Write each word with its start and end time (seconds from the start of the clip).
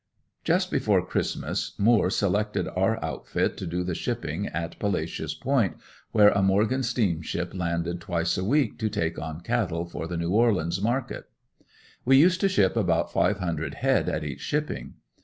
Just 0.43 0.71
before 0.71 1.05
Christmas 1.05 1.73
Moore 1.77 2.09
selected 2.09 2.67
our 2.69 2.97
outfit 3.05 3.55
to 3.57 3.67
do 3.67 3.83
the 3.83 3.93
shipping 3.93 4.47
at 4.47 4.79
Palacious 4.79 5.35
Point, 5.35 5.77
where 6.11 6.29
a 6.29 6.41
Morgan 6.41 6.81
steamship 6.81 7.53
landed 7.53 8.01
twice 8.01 8.35
a 8.35 8.43
week 8.43 8.79
to 8.79 8.89
take 8.89 9.19
on 9.19 9.41
cattle 9.41 9.85
for 9.85 10.07
the 10.07 10.17
New 10.17 10.31
Orleans 10.31 10.81
market. 10.81 11.25
We 12.03 12.17
used 12.17 12.41
to 12.41 12.49
ship 12.49 12.75
about 12.75 13.13
five 13.13 13.37
hundred 13.37 13.75
head 13.75 14.09
at 14.09 14.23
each 14.23 14.41
shipping. 14.41 14.95